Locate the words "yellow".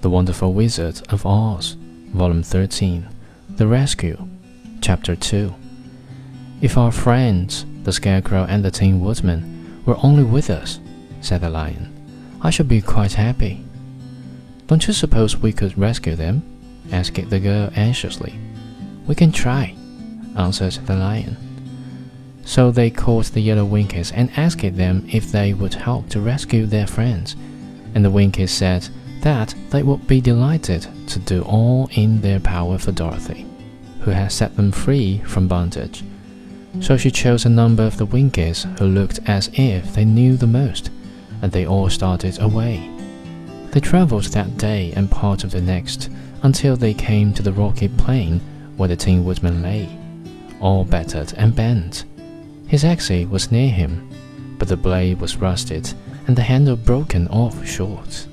23.40-23.64